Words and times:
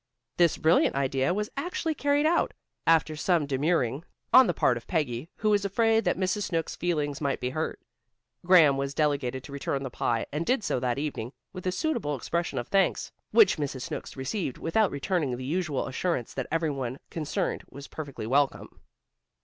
This 0.37 0.57
brilliant 0.57 0.95
idea 0.95 1.31
was 1.31 1.51
actually 1.55 1.93
carried 1.93 2.25
out, 2.25 2.55
after 2.87 3.15
some 3.15 3.45
demurring 3.45 4.03
on 4.33 4.47
the 4.47 4.53
part 4.55 4.75
of 4.75 4.87
Peggy, 4.87 5.29
who 5.35 5.51
was 5.51 5.63
afraid 5.63 6.05
that 6.05 6.17
Mrs. 6.17 6.45
Snooks' 6.45 6.75
feelings 6.75 7.21
might 7.21 7.39
be 7.39 7.51
hurt. 7.51 7.79
Graham 8.43 8.77
was 8.77 8.95
delegated 8.95 9.43
to 9.43 9.51
return 9.51 9.83
the 9.83 9.91
pie 9.91 10.25
and 10.31 10.43
did 10.43 10.63
so 10.63 10.79
that 10.79 10.97
evening, 10.97 11.33
with 11.53 11.67
a 11.67 11.71
suitable 11.71 12.15
expression 12.15 12.57
of 12.57 12.67
thanks 12.69 13.11
which 13.29 13.57
Mrs. 13.57 13.83
Snooks 13.83 14.17
received 14.17 14.57
without 14.57 14.89
returning 14.89 15.37
the 15.37 15.45
usual 15.45 15.85
assurance 15.87 16.33
that 16.33 16.47
every 16.51 16.71
one 16.71 16.97
concerned 17.11 17.63
was 17.69 17.87
perfectly 17.87 18.25
welcome. 18.25 18.79